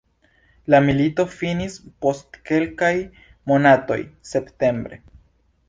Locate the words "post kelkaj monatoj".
2.07-4.01